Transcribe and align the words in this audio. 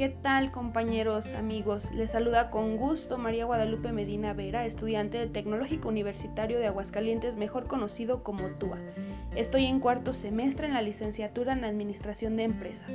¿Qué 0.00 0.08
tal 0.08 0.50
compañeros, 0.50 1.34
amigos? 1.34 1.92
Les 1.92 2.12
saluda 2.12 2.48
con 2.48 2.78
gusto 2.78 3.18
María 3.18 3.44
Guadalupe 3.44 3.92
Medina 3.92 4.32
Vera, 4.32 4.64
estudiante 4.64 5.18
del 5.18 5.30
Tecnológico 5.30 5.90
Universitario 5.90 6.58
de 6.58 6.68
Aguascalientes, 6.68 7.36
mejor 7.36 7.66
conocido 7.66 8.22
como 8.22 8.48
TUA. 8.48 8.78
Estoy 9.36 9.66
en 9.66 9.78
cuarto 9.78 10.14
semestre 10.14 10.68
en 10.68 10.72
la 10.72 10.80
licenciatura 10.80 11.52
en 11.52 11.66
Administración 11.66 12.38
de 12.38 12.44
Empresas. 12.44 12.94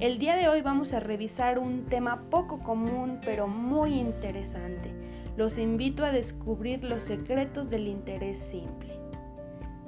El 0.00 0.18
día 0.18 0.36
de 0.36 0.48
hoy 0.48 0.62
vamos 0.62 0.94
a 0.94 1.00
revisar 1.00 1.58
un 1.58 1.84
tema 1.84 2.22
poco 2.30 2.60
común 2.60 3.20
pero 3.22 3.46
muy 3.46 3.98
interesante. 3.98 4.90
Los 5.36 5.58
invito 5.58 6.02
a 6.02 6.12
descubrir 6.12 6.82
los 6.82 7.02
secretos 7.02 7.68
del 7.68 7.88
interés 7.88 8.38
simple. 8.38 8.94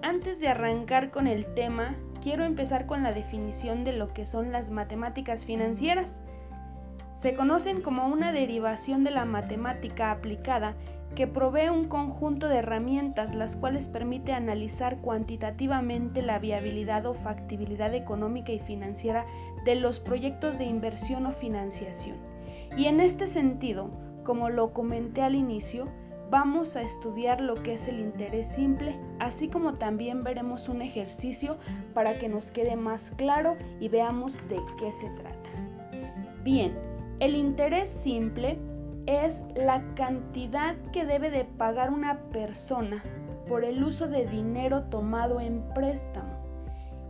Antes 0.02 0.40
de 0.40 0.48
arrancar 0.48 1.10
con 1.10 1.26
el 1.26 1.54
tema, 1.54 1.96
quiero 2.20 2.44
empezar 2.44 2.84
con 2.84 3.02
la 3.02 3.14
definición 3.14 3.82
de 3.82 3.94
lo 3.94 4.12
que 4.12 4.26
son 4.26 4.52
las 4.52 4.68
matemáticas 4.70 5.46
financieras. 5.46 6.20
Se 7.20 7.34
conocen 7.34 7.82
como 7.82 8.06
una 8.06 8.32
derivación 8.32 9.04
de 9.04 9.10
la 9.10 9.26
matemática 9.26 10.10
aplicada 10.10 10.74
que 11.14 11.26
provee 11.26 11.68
un 11.68 11.86
conjunto 11.86 12.48
de 12.48 12.56
herramientas 12.56 13.34
las 13.34 13.56
cuales 13.56 13.88
permite 13.88 14.32
analizar 14.32 15.02
cuantitativamente 15.02 16.22
la 16.22 16.38
viabilidad 16.38 17.04
o 17.04 17.12
factibilidad 17.12 17.94
económica 17.94 18.52
y 18.52 18.58
financiera 18.58 19.26
de 19.66 19.74
los 19.74 20.00
proyectos 20.00 20.56
de 20.56 20.64
inversión 20.64 21.26
o 21.26 21.32
financiación. 21.32 22.16
Y 22.78 22.86
en 22.86 23.00
este 23.00 23.26
sentido, 23.26 23.90
como 24.24 24.48
lo 24.48 24.72
comenté 24.72 25.20
al 25.20 25.34
inicio, 25.34 25.88
vamos 26.30 26.74
a 26.74 26.80
estudiar 26.80 27.42
lo 27.42 27.52
que 27.52 27.74
es 27.74 27.86
el 27.86 28.00
interés 28.00 28.46
simple, 28.46 28.98
así 29.18 29.48
como 29.48 29.74
también 29.74 30.22
veremos 30.22 30.70
un 30.70 30.80
ejercicio 30.80 31.58
para 31.92 32.18
que 32.18 32.30
nos 32.30 32.50
quede 32.50 32.76
más 32.76 33.10
claro 33.10 33.58
y 33.78 33.90
veamos 33.90 34.38
de 34.48 34.56
qué 34.78 34.90
se 34.94 35.10
trata. 35.10 35.50
Bien, 36.42 36.89
el 37.20 37.34
interés 37.36 37.90
simple 37.90 38.58
es 39.04 39.42
la 39.54 39.82
cantidad 39.94 40.74
que 40.90 41.04
debe 41.04 41.30
de 41.30 41.44
pagar 41.44 41.92
una 41.92 42.18
persona 42.32 43.02
por 43.46 43.64
el 43.64 43.84
uso 43.84 44.08
de 44.08 44.26
dinero 44.26 44.84
tomado 44.84 45.38
en 45.38 45.60
préstamo. 45.74 46.40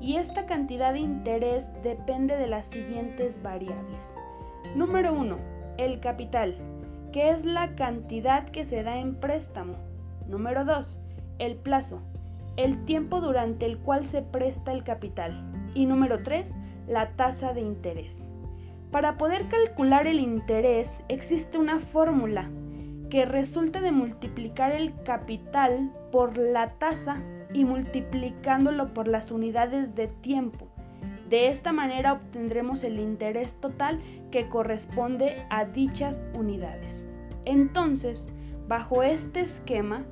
Y 0.00 0.16
esta 0.16 0.47
cantidad 0.47 0.94
de 0.94 1.00
interés 1.00 1.72
depende 1.84 2.36
de 2.36 2.48
las 2.48 2.66
siguientes 2.66 3.41
variables. 3.41 4.16
Número 4.75 5.12
1. 5.12 5.36
El 5.77 6.00
capital, 6.00 6.56
que 7.12 7.31
es 7.31 7.44
la 7.44 7.77
cantidad 7.77 8.48
que 8.48 8.64
se 8.64 8.83
da 8.83 8.98
en 8.98 9.14
préstamo. 9.14 9.75
Número 10.27 10.64
2. 10.64 11.03
El 11.38 11.55
plazo, 11.55 12.00
el 12.56 12.84
tiempo 12.84 13.20
durante 13.20 13.64
el 13.64 13.78
cual 13.78 14.05
se 14.06 14.22
presta 14.22 14.72
el 14.72 14.83
capital. 14.83 15.53
Y 15.75 15.86
número 15.86 16.20
3. 16.22 16.56
La 16.88 17.11
tasa 17.11 17.53
de 17.53 17.61
interés. 17.61 18.28
Para 18.91 19.16
poder 19.16 19.46
calcular 19.46 20.08
el 20.08 20.19
interés 20.19 21.05
existe 21.08 21.58
una 21.58 21.78
fórmula 21.78 22.50
que 23.08 23.24
resulta 23.24 23.80
de 23.80 23.92
multiplicar 23.92 24.72
el 24.72 24.92
capital 25.05 25.92
por 26.10 26.36
la 26.36 26.69
tasa 26.70 27.22
y 27.52 27.64
multiplicándolo 27.64 28.92
por 28.92 29.06
las 29.06 29.30
unidades 29.30 29.94
de 29.94 30.08
tiempo. 30.08 30.66
De 31.28 31.48
esta 31.48 31.72
manera 31.72 32.14
obtendremos 32.14 32.82
el 32.82 32.98
interés 32.98 33.60
total 33.60 34.00
que 34.32 34.48
corresponde 34.48 35.47
a 35.50 35.64
dichas 35.64 36.25
unidades. 36.34 37.06
Entonces, 37.44 38.28
bajo 38.66 39.04
este 39.04 39.41
esquema, 39.41 40.04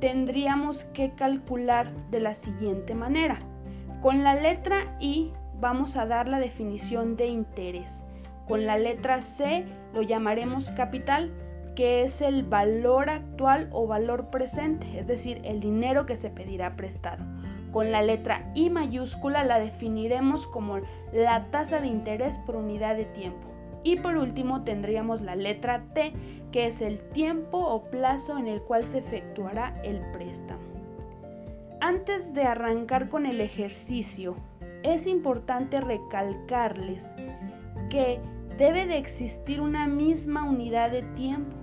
tendríamos 0.00 0.84
que 0.86 1.12
calcular 1.16 1.92
de 2.12 2.20
la 2.20 2.34
siguiente 2.34 2.94
manera. 2.94 3.40
Con 4.00 4.22
la 4.22 4.36
letra 4.36 4.96
I 5.00 5.32
vamos 5.60 5.96
a 5.96 6.06
dar 6.06 6.28
la 6.28 6.38
definición 6.38 7.16
de 7.16 7.26
interés. 7.26 8.04
Con 8.46 8.66
la 8.66 8.78
letra 8.78 9.22
C 9.22 9.64
lo 9.94 10.02
llamaremos 10.02 10.70
capital, 10.72 11.32
que 11.74 12.02
es 12.02 12.20
el 12.20 12.42
valor 12.42 13.08
actual 13.08 13.68
o 13.72 13.86
valor 13.86 14.30
presente, 14.30 14.98
es 14.98 15.06
decir, 15.06 15.40
el 15.44 15.60
dinero 15.60 16.06
que 16.06 16.16
se 16.16 16.30
pedirá 16.30 16.76
prestado. 16.76 17.24
Con 17.72 17.90
la 17.90 18.02
letra 18.02 18.52
I 18.54 18.68
mayúscula 18.68 19.44
la 19.44 19.58
definiremos 19.58 20.46
como 20.46 20.80
la 21.12 21.46
tasa 21.50 21.80
de 21.80 21.86
interés 21.86 22.38
por 22.38 22.56
unidad 22.56 22.96
de 22.96 23.06
tiempo. 23.06 23.48
Y 23.82 23.96
por 23.96 24.16
último 24.16 24.62
tendríamos 24.62 25.22
la 25.22 25.34
letra 25.34 25.86
T, 25.94 26.12
que 26.52 26.66
es 26.66 26.82
el 26.82 27.00
tiempo 27.00 27.58
o 27.58 27.84
plazo 27.84 28.38
en 28.38 28.46
el 28.46 28.60
cual 28.62 28.84
se 28.84 28.98
efectuará 28.98 29.80
el 29.82 30.00
préstamo. 30.12 30.60
Antes 31.80 32.34
de 32.34 32.44
arrancar 32.44 33.08
con 33.08 33.26
el 33.26 33.40
ejercicio, 33.40 34.36
es 34.82 35.06
importante 35.06 35.80
recalcarles 35.80 37.14
que 37.92 38.20
debe 38.56 38.86
de 38.86 38.96
existir 38.96 39.60
una 39.60 39.86
misma 39.86 40.44
unidad 40.44 40.90
de 40.90 41.02
tiempo. 41.02 41.54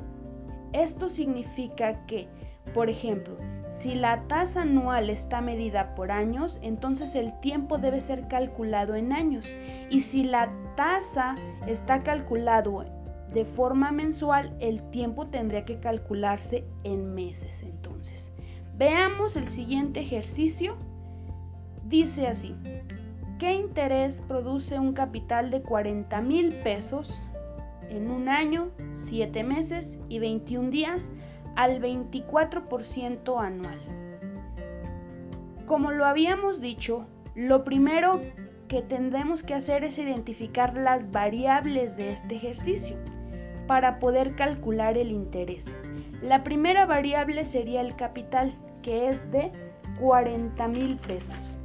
Esto 0.74 1.10
significa 1.10 2.06
que, 2.06 2.28
por 2.76 2.88
ejemplo, 2.88 3.36
si 3.68 3.96
la 3.96 4.28
tasa 4.28 4.62
anual 4.62 5.10
está 5.10 5.42
medida 5.42 5.96
por 5.96 6.12
años, 6.12 6.60
entonces 6.62 7.16
el 7.16 7.40
tiempo 7.40 7.80
debe 7.80 8.00
ser 8.00 8.28
calculado 8.28 8.94
en 8.94 9.12
años. 9.12 9.48
Y 9.90 10.02
si 10.02 10.24
la 10.24 10.54
tasa 10.76 11.36
está 11.66 12.04
calculado 12.04 12.86
de 13.34 13.44
forma 13.44 13.92
mensual, 13.92 14.56
el 14.60 14.84
tiempo 14.92 15.26
tendría 15.30 15.66
que 15.66 15.80
calcularse 15.80 16.64
en 16.84 17.16
meses 17.16 17.64
entonces. 17.64 18.34
Veamos 18.78 19.36
el 19.36 19.48
siguiente 19.48 20.02
ejercicio. 20.02 20.78
Dice 21.86 22.28
así, 22.28 22.56
¿Qué 23.40 23.54
interés 23.54 24.22
produce 24.28 24.78
un 24.80 24.92
capital 24.92 25.50
de 25.50 25.62
40 25.62 26.20
mil 26.20 26.54
pesos 26.56 27.24
en 27.90 28.12
un 28.12 28.28
año, 28.28 28.70
7 28.96 29.46
meses 29.46 29.98
y 30.10 30.20
21 30.20 30.72
días 30.72 31.14
al 31.56 31.82
24% 31.82 33.42
anual? 33.42 33.80
Como 35.66 35.92
lo 35.92 36.06
habíamos 36.06 36.60
dicho, 36.60 37.08
lo 37.34 37.64
primero 37.64 38.20
que 38.68 38.82
tendremos 38.82 39.42
que 39.42 39.54
hacer 39.54 39.86
es 39.86 39.98
identificar 40.00 40.74
las 40.74 41.10
variables 41.10 41.96
de 41.96 42.12
este 42.12 42.36
ejercicio 42.36 42.98
para 43.68 44.00
poder 44.00 44.36
calcular 44.36 44.98
el 44.98 45.12
interés. 45.12 45.80
La 46.22 46.44
primera 46.44 46.86
variable 46.86 47.46
sería 47.46 47.80
el 47.80 47.96
capital, 47.96 48.54
que 48.82 49.08
es 49.08 49.32
de 49.32 49.54
40 49.98 50.68
mil 50.68 50.98
pesos. 50.98 51.62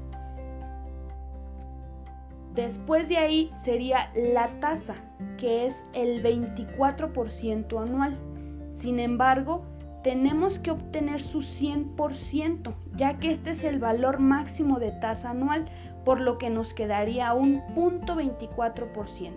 Después 2.54 3.09
de 3.09 3.16
ahí 3.16 3.50
sería 3.56 4.12
la 4.15 4.48
tasa, 4.60 4.94
que 5.38 5.66
es 5.66 5.84
el 5.92 6.22
24% 6.22 7.82
anual. 7.82 8.16
Sin 8.69 9.00
embargo, 9.00 9.65
tenemos 10.04 10.60
que 10.60 10.70
obtener 10.70 11.20
su 11.20 11.41
100%, 11.41 12.75
ya 12.94 13.19
que 13.19 13.32
este 13.32 13.50
es 13.50 13.64
el 13.64 13.81
valor 13.81 14.20
máximo 14.20 14.78
de 14.78 14.93
tasa 14.93 15.31
anual, 15.31 15.66
por 16.04 16.20
lo 16.20 16.38
que 16.38 16.50
nos 16.50 16.75
quedaría 16.75 17.32
un 17.32 17.62
0.24%. 17.75 19.32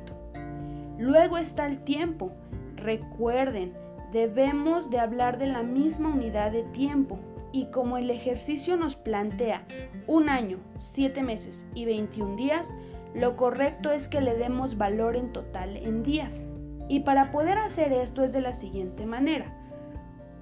Luego 0.99 1.37
está 1.37 1.65
el 1.65 1.79
tiempo. 1.79 2.31
Recuerden, 2.75 3.73
debemos 4.11 4.91
de 4.91 4.99
hablar 4.99 5.39
de 5.39 5.47
la 5.47 5.63
misma 5.63 6.09
unidad 6.09 6.51
de 6.51 6.63
tiempo, 6.63 7.17
y 7.51 7.67
como 7.71 7.97
el 7.97 8.11
ejercicio 8.11 8.75
nos 8.77 8.95
plantea 8.95 9.65
un 10.05 10.29
año, 10.29 10.59
7 10.79 11.23
meses 11.23 11.65
y 11.73 11.85
21 11.85 12.35
días, 12.35 12.75
lo 13.13 13.35
correcto 13.35 13.91
es 13.91 14.07
que 14.07 14.21
le 14.21 14.35
demos 14.35 14.77
valor 14.77 15.15
en 15.15 15.31
total 15.31 15.77
en 15.77 16.03
días. 16.03 16.45
Y 16.89 17.01
para 17.01 17.31
poder 17.31 17.57
hacer 17.57 17.91
esto 17.91 18.23
es 18.23 18.33
de 18.33 18.41
la 18.41 18.53
siguiente 18.53 19.05
manera. 19.05 19.53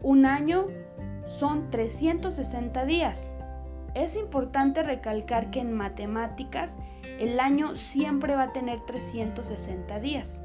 Un 0.02 0.26
año 0.26 0.68
son 1.26 1.70
360 1.72 2.86
días. 2.86 3.36
Es 3.94 4.18
importante 4.18 4.84
recalcar 4.84 5.52
que 5.52 5.62
en 5.62 5.74
matemáticas 5.74 6.78
el 7.20 7.40
año 7.40 7.76
siempre 7.76 8.36
va 8.36 8.44
a 8.44 8.54
tener 8.54 8.86
360 8.86 10.00
días. 10.00 10.44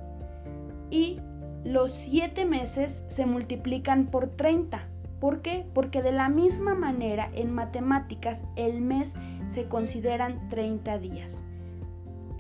Y 0.90 1.20
los 1.64 1.93
7 1.93 2.46
meses 2.46 3.05
se 3.08 3.26
multiplican 3.26 4.06
por 4.06 4.28
30. 4.28 4.87
¿Por 5.20 5.43
qué? 5.43 5.66
Porque 5.75 6.00
de 6.00 6.12
la 6.12 6.31
misma 6.31 6.75
manera 6.75 7.28
en 7.34 7.52
matemáticas 7.52 8.46
el 8.56 8.81
mes 8.81 9.16
se 9.49 9.69
consideran 9.69 10.49
30 10.49 10.99
días. 10.99 11.44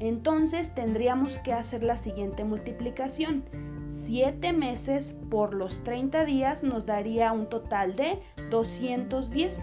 Entonces 0.00 0.74
tendríamos 0.74 1.38
que 1.38 1.52
hacer 1.52 1.82
la 1.82 1.96
siguiente 1.96 2.42
multiplicación. 2.44 3.44
7 3.86 4.52
meses 4.52 5.18
por 5.30 5.52
los 5.54 5.82
30 5.84 6.24
días 6.24 6.62
nos 6.62 6.86
daría 6.86 7.32
un 7.32 7.48
total 7.48 7.94
de 7.94 8.20
210 8.50 9.62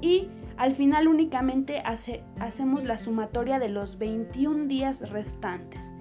y 0.00 0.28
al 0.56 0.72
final 0.72 1.08
únicamente 1.08 1.82
hacemos 1.84 2.84
la 2.84 2.98
sumatoria 2.98 3.58
de 3.58 3.68
los 3.68 3.98
21 3.98 4.66
días 4.66 5.10
restantes. 5.10 5.94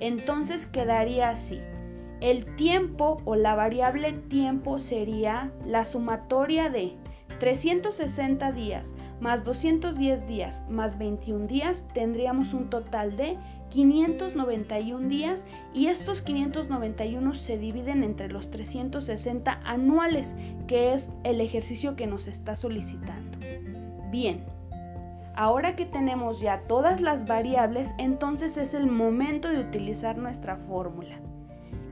Entonces 0.00 0.66
quedaría 0.66 1.28
así. 1.28 1.60
El 2.20 2.54
tiempo 2.54 3.20
o 3.24 3.34
la 3.36 3.54
variable 3.54 4.12
tiempo 4.12 4.78
sería 4.78 5.52
la 5.66 5.84
sumatoria 5.84 6.70
de 6.70 6.96
360 7.38 8.52
días 8.52 8.94
más 9.20 9.44
210 9.44 10.26
días 10.26 10.64
más 10.68 10.98
21 10.98 11.46
días 11.46 11.84
tendríamos 11.92 12.54
un 12.54 12.70
total 12.70 13.16
de 13.16 13.38
591 13.74 15.08
días 15.08 15.48
y 15.72 15.88
estos 15.88 16.22
591 16.22 17.34
se 17.34 17.58
dividen 17.58 18.04
entre 18.04 18.28
los 18.28 18.48
360 18.50 19.60
anuales, 19.64 20.36
que 20.68 20.92
es 20.92 21.10
el 21.24 21.40
ejercicio 21.40 21.96
que 21.96 22.06
nos 22.06 22.28
está 22.28 22.54
solicitando. 22.54 23.36
Bien, 24.12 24.44
ahora 25.34 25.74
que 25.74 25.86
tenemos 25.86 26.40
ya 26.40 26.60
todas 26.68 27.00
las 27.00 27.26
variables, 27.26 27.96
entonces 27.98 28.56
es 28.56 28.74
el 28.74 28.86
momento 28.86 29.48
de 29.48 29.58
utilizar 29.58 30.18
nuestra 30.18 30.56
fórmula. 30.56 31.18